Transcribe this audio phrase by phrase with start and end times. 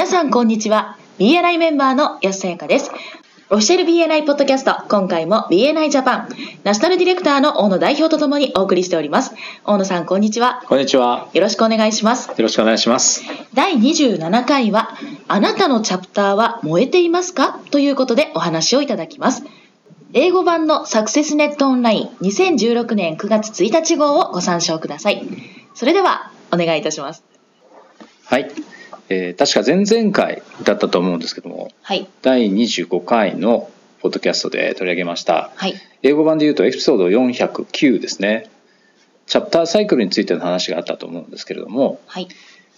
[0.00, 0.96] 皆さんこんにちは。
[1.18, 2.90] BNI メンバーの安さやかです。
[3.50, 6.28] オフィシャル BNI ポッドキャスト、今回も BNI ジャパン、
[6.64, 9.34] ナショナルディレクターの大野代表とともにお送りしております。
[9.62, 10.62] 大野さん、こんにちは。
[10.64, 11.28] こんにちは。
[11.34, 12.30] よろしくお願いします。
[12.30, 13.24] よろしくお願いします。
[13.52, 14.96] 第27回は、
[15.28, 17.60] あなたのチャプターは燃えていますか？
[17.70, 19.42] ということでお話をいただきます。
[20.14, 25.28] 英語版のサクセスネットオンライン2016年9月1日号をご参照ください。
[25.74, 27.22] それでは、お願いいたします。
[28.24, 28.50] はい。
[29.10, 32.08] えー確か前々回だったと思うんですけども、はい。
[32.22, 33.68] 第25回の
[34.00, 35.50] ポッドキャストで取り上げました。
[35.56, 35.74] はい。
[36.02, 38.48] 英語版で言うとエピソード409ですね。
[39.26, 42.28] チャプターサイクルについての話があったと思うんですけれども、はい。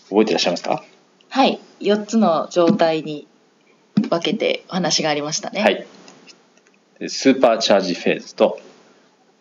[0.09, 0.83] 覚えていらっしゃいますか？
[1.29, 1.61] はい。
[1.81, 3.29] 4つの状態に
[4.09, 5.63] 分けてお話がありましたね。
[5.63, 5.71] は。
[5.71, 5.87] い。
[6.99, 8.59] でスーパーチャージフェーズと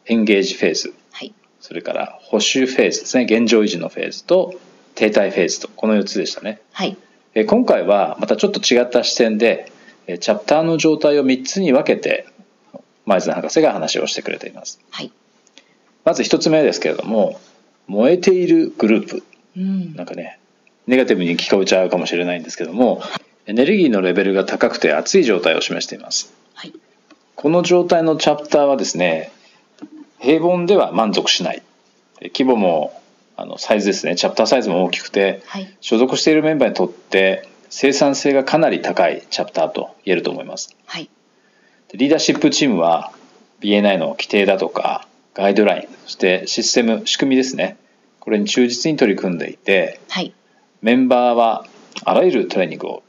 [0.06, 1.34] エンゲージフェーズ、はい。
[1.62, 3.24] それから補修フェーズですね。
[3.24, 4.56] 現状維持のフェーズと
[5.02, 6.62] 停滞フェーズと、この4つでしたね。
[6.74, 6.96] はい。
[7.34, 9.72] えー今回はまたちょっと違った視点で
[10.06, 12.28] えーチャプターの状態を3つに分けて
[13.06, 15.12] 前津博士が話をしてくれていますはい。
[16.06, 17.40] まず1つ目ですけれども
[17.88, 19.24] 燃えているグループ
[19.58, 20.40] うんなんかね
[20.88, 23.02] ネガティブに聞こえちゃうかもしれないんですけども
[23.48, 26.74] エネルギーのレベルが高くて熱い状態を示していますはい。
[27.36, 29.32] この状態のチャプターはですね
[30.20, 31.64] 平凡では満足しない
[32.20, 33.01] え規模も
[33.36, 35.78] あのサイズですねチャプターサイズも大きくてはい。
[35.82, 41.10] 所属しているメンバーにとって生産性がかなり高いチャプターと言えると思いますはい。
[41.90, 43.12] でリーダーシップチームは
[43.62, 47.78] BNI の規定だとかガイドラインそしてシステム仕組みですね
[48.20, 50.34] これに忠実に取り組んでいてはい。
[50.82, 51.66] メンバーは
[52.04, 53.04] あらゆるトレーニングを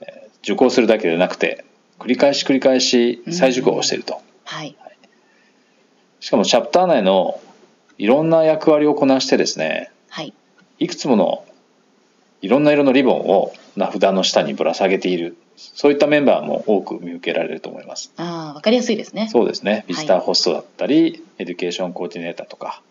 [0.00, 1.64] えー受講するだけでなくて
[1.98, 4.76] 繰り返し繰り返し再受講をしていると、はい。
[6.20, 7.40] しかもチャプター内の
[7.98, 10.32] いろんな役割をこなしてですねはい。
[10.78, 11.44] いくつもの
[12.42, 19.28] いろんな色のリボンを名札の下にぶら下げているそういったメンバーも多く見受けられると思いますああ、わかりやすいですね。
[19.32, 22.82] そうですねビジターホストだったり、エデュケーションコーディネーターとか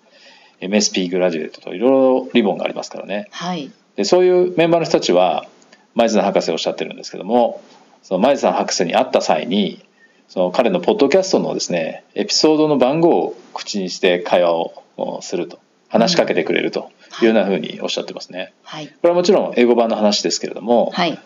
[0.62, 3.72] MSP グラジュエートといろいろリボンがありますからねはい。
[3.96, 5.46] でそういうメンバーの人たちは
[5.94, 7.62] マイズナー博士おっしゃってるんですけども
[8.04, 9.86] そのマイズナー博士に会った際に
[10.28, 14.84] その彼のポッドキャストのですねエピソードの番号を口にして会話をお
[15.22, 16.92] すると話しかけてくれると
[17.22, 18.54] いうようなふうにおっしゃってますね。
[18.64, 18.88] はい。
[18.88, 21.20] これはもちろん英語版の話ですけれども、はい。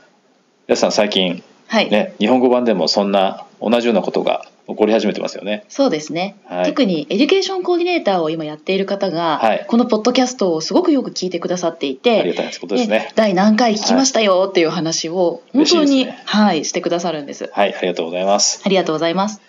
[0.68, 1.90] 皆さん最近はい。
[1.90, 5.66] ね日本語版でもそんな同じようなことが起こり始めてますよね。
[5.68, 13.12] そうですね、はい特にエデュケーションコーディネーターを今やっている方が、はいこのポッドキャストをすごくよく聞いてくださっていてありがたいことですね。
[13.16, 17.50] 第何回聞きましたよっていう話を本当に、嬉しいねはい、してくださるんです。
[17.54, 18.62] はい、ありがとうございます。
[18.64, 19.42] ありがとうございます。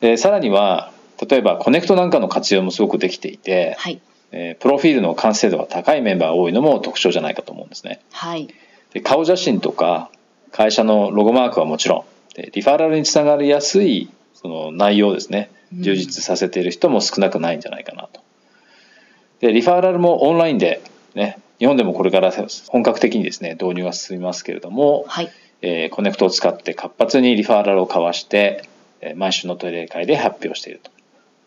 [0.00, 0.90] でさらには
[1.28, 4.00] 例えばコネクトなんかの活用もすごくできていて、はい。
[4.32, 8.00] えープロフィールの完成度が高いメンバーが多いのも特徴じゃないかと思うんですね。
[8.12, 8.48] はい。
[8.92, 10.10] で顔写真とか
[10.50, 18.20] 会社のロゴマークはもちろんでリファラルにつながりやすいその内容をですねうん充実させている人も少なくないんじゃないかなと。
[19.40, 20.82] でリファラルもオンラインで、
[21.14, 22.32] ね、日本でもこれから
[22.68, 25.30] 本格的にですね導入が進みますけれども、はい。
[25.62, 28.68] えーコネクトを使って活発にリファーラルを交わして、
[29.00, 30.90] えー毎週の定例会で発表していると。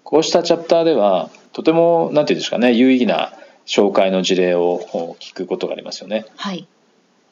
[0.05, 3.33] こうしたチャプターでは、とても、なんていうんですかね、有意義な
[3.65, 6.25] 紹介の事例をお聞くことがありますよね。
[6.37, 6.67] はい。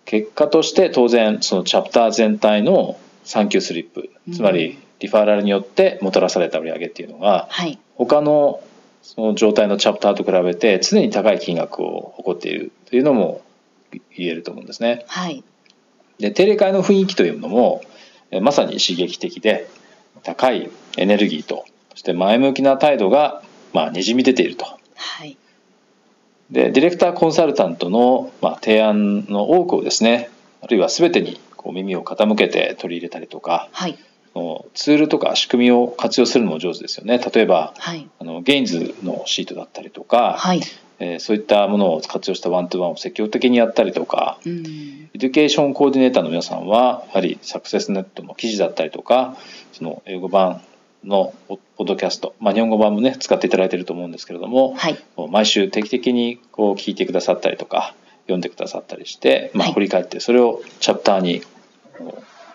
[0.05, 7.77] 結果として当然、そのチャプター全体のサンキュースリップ、つまりリファーラルによってもたらされた売り上げっていうのが、はい。
[7.95, 8.59] 他の
[9.03, 13.43] その状態のチャプターと比べて常に高い金額を誇っているというのも
[14.17, 15.05] 言えると思うんですね。
[15.07, 15.43] はい。
[16.17, 17.81] で定例会の雰囲気というのも
[18.31, 19.67] えーまさに刺激的で
[20.23, 23.41] 高いエネルギーとそして前向きな態度が
[23.73, 24.65] まあにじみ出ていると
[24.95, 25.37] はい。
[26.51, 30.29] でディレクターコンサルタントのまあ提案の多くをですね
[30.61, 33.97] あるいは全てにこう耳を傾けて取り入れたりとかはい。
[34.73, 38.09] ツールとか仕組みを活用するのも上手ですよね例えばはい。
[38.19, 40.61] あの GAINS のシートだったりとか、はい。
[40.99, 45.09] えーそういったものを活用した one to one を積極的にやったりとかうん。
[45.13, 49.37] エデュケーションコーディネーターの皆さんは、やはりサクセスネットの記事だったりとか、
[49.73, 50.61] その英語版
[51.03, 55.03] のポポッドキャスト、まあ、日本語版もね、使っていただいていると思うんですけれども、はい。
[55.15, 61.41] もう毎週定期的にこう聞いてくださったりとか、読んでくださったりして、まあ、はい振り返って、それをチャプターに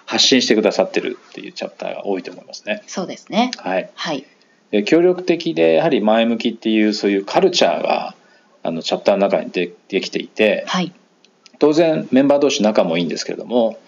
[0.07, 2.83] 発信してくださってるっていうチャプターが多いと思いますね。
[2.87, 3.51] そうですね。
[3.59, 3.91] はい。
[3.95, 4.25] はい。
[4.71, 8.15] で協力的で、やはり前向きっていう、そういうカルチャーが、
[8.63, 10.93] あの、チャプターの中にでできていて、はい。
[11.59, 13.79] 当然メンバー同士仲もいいんですけれども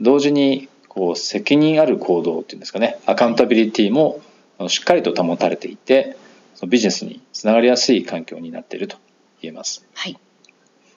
[0.00, 4.22] 同時にこう責任ある行動っていうんですかねアカウンタビリティも
[4.68, 6.16] しっかりと保たれていて
[6.54, 8.96] そのビジネスにつながりやすい環境になっていると
[9.42, 10.18] 言えますはい。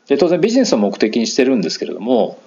[0.07, 2.39] で当然ビジネスを目的にしてるんですけれども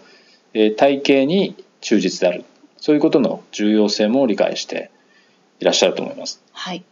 [0.55, 2.47] えー体系に忠実である
[2.79, 4.91] そういうことの重要性も理解して
[5.61, 6.83] いらっしゃると思いますはい。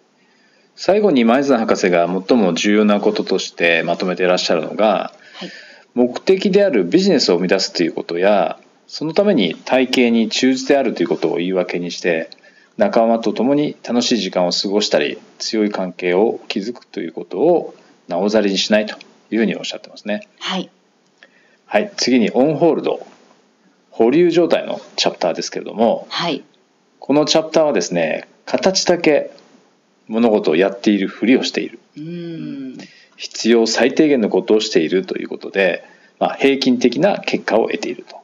[0.77, 5.51] 最後に前津博士が最も重要なこととしてまとめていらっしゃるのがはい。
[5.95, 8.59] 目的であるビジネスを生み出すということや
[8.93, 12.29] そのために体系に忠実であるということを言い訳にして
[12.77, 17.77] 仲間と共に楽しい時間を過ごしたり強い関係を築くということを
[18.09, 18.97] なおざりにしないと
[19.31, 20.27] いうふうにおっしゃってますね。
[20.41, 20.69] はい。
[21.67, 23.07] はい、次にオンホールド
[23.93, 26.43] 保留状態のチャプターですけれどもはい。
[26.99, 29.31] このチャプターはですね形だけ
[30.09, 32.79] 物事をやっているふりをしているうーん。
[33.17, 35.85] 必要最低限のことをしているということで、
[36.19, 38.20] まあ、平均的な結果を得ていると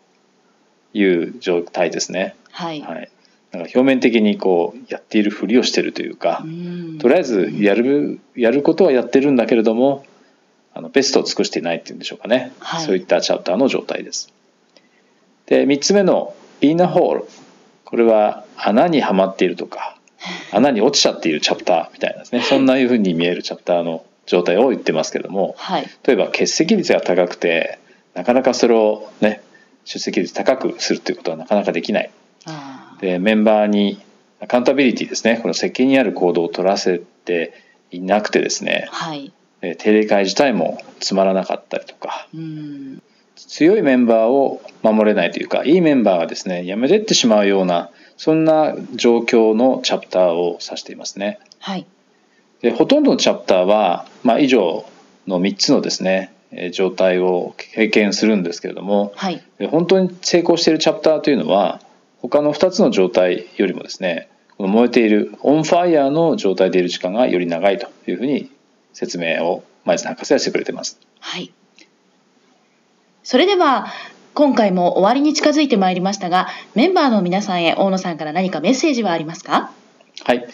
[0.93, 2.37] いう状態ですね。
[2.51, 2.81] はい。
[2.81, 3.11] はい、
[3.51, 10.05] だから表面的にこうやっているふりをしているというかう、ーんとりあえずやるやることはやってるんだけれども
[10.75, 14.33] あのベストを尽くしていないっていうんでしょうかね、はいそういったチャプターの状態です。
[15.47, 17.25] で3つ目の「インナーホール」
[17.85, 19.97] これは穴にはまっているとか
[20.53, 25.87] 穴に落ちちゃっているチャプターみたいなですねそんないうふうに見えるチャプターの状態を言ってますけどもはい。
[26.05, 27.79] 例えば欠席率が高くて
[28.15, 29.41] なかなかそれをね
[29.87, 32.11] 出席率高くするということはなかなかできない
[33.01, 34.03] でメンバーに
[34.41, 37.55] アカウンタビリティですねこの責任ある行動を取らせて
[37.91, 39.33] いなくてですねはい。
[39.63, 42.41] え定例会自体もつまらなかったりとかうー
[42.97, 43.03] ん。
[43.37, 51.39] 強いメンバーを守れないというかいいメンバーがですね辞めてってしまうようなそんな状況のチャプターを指していますね。
[51.61, 51.87] はい。
[52.61, 54.87] でほとんどのチャプターは、まあ、以上
[55.27, 56.36] の3つのですねえー
[56.73, 59.43] 状態を経験するんですけれどもはい。
[59.59, 61.81] で本当に成功しているチャプターというのは
[62.23, 64.29] 他の2つの状態よりもですね
[64.59, 68.51] 燃えているオンファイヤーの状態でいる時間がより長いというふうに
[68.95, 70.99] 説明を前津博士はしてくれてます。
[71.21, 71.53] はい。
[73.23, 73.89] それでは、
[74.35, 79.73] 今回も終わりに近づいてまいりましたが、メンバーの皆さんへ大野さんから何かメッセージはありますか？
[80.25, 80.47] はい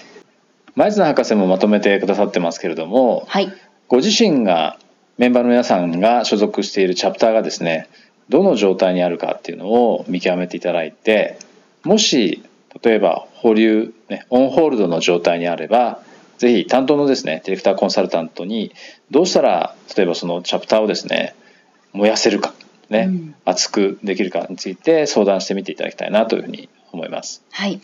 [0.74, 3.52] 前津博士もまとめてくださってますけれどもはい。
[3.88, 4.78] ご自身が
[5.18, 7.88] メンバーの皆さんが所属しているチャプターがですね
[8.28, 11.38] どの状態にあるかっていうのを見極めていただいて
[11.84, 12.42] もし
[12.82, 16.00] 例えば保留、ね、オンホールドの状態にあれば
[16.38, 18.72] ぜひ担当のですねディレクターコンサルタントに
[19.10, 21.34] どうしたら例えばそのチャプターをですね
[21.92, 22.54] 燃やせるか、
[22.88, 27.42] ねうん熱くできるかについて相談してみていただきたいなというふうに思います。
[27.50, 27.80] はい。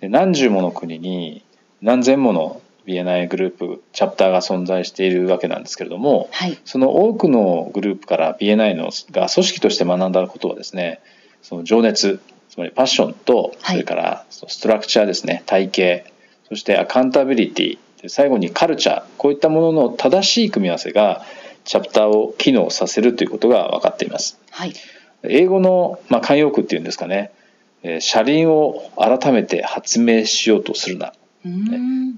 [0.00, 1.44] で何十もの国に
[1.80, 6.58] 何千もの BNI グループチャプターが存在しているわけなんですけれどもはい。
[6.64, 11.00] その多くのグループから BNI のが組織として学んだことはですね
[11.42, 16.12] その情熱つまりパッションとはいそれからストラクチャーですね体系
[16.48, 21.24] そしてアカウンタビリティで最後にカルチャーこういったものの正しい組み合わせが
[21.64, 24.38] チャプターを機能させるということが分かっています。
[24.50, 24.72] はい。
[25.24, 27.32] 英語の、まあ、慣用句っていうんですかね、
[27.82, 31.12] えー車輪を改めて発明しようとするな。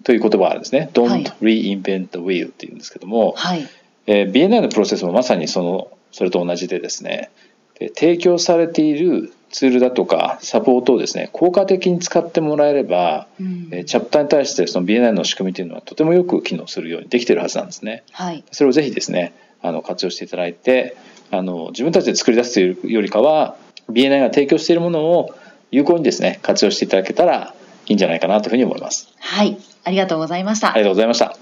[0.05, 0.81] という言葉があるんですね。
[0.81, 3.69] は Don't い reinvent the wheel っていうんですけども、はい。
[4.07, 7.31] えー BNI のプロセスもまさにそのそれと同じでですね
[7.79, 18.03] で提供されているツールだとかサポートをですね効果的に使ってもらえれば、うんえーチャプターに対してその BNI の仕組みというのはとてもよく機能するようにできているはずなんですね。
[18.13, 18.45] はい。
[18.51, 20.97] それをぜひですねあの活用していただいて
[21.31, 23.57] あの自分たちで作り出すというよりかは
[23.91, 25.35] BNI が提供しているものを
[25.71, 27.55] 有効にですね活用していただけたら
[27.91, 29.09] いいんじゃないかなというふうに思います。
[29.19, 29.59] はい。
[29.85, 30.73] ありがとうございました。
[30.73, 31.37] ありがとうございました。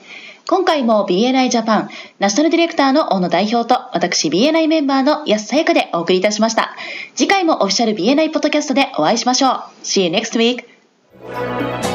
[0.48, 6.76] 今回も BNI ジャパンナショナルディレクターの大野代表と私 BNI メンバーの安さやかでお送りいたしました。
[7.16, 9.52] 次回もオフィシャル BNI ポッドキャストでお会いしましょう。
[9.82, 11.85] See you next week!